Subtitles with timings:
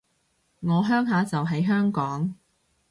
[0.61, 2.35] 我鄉下就喺香港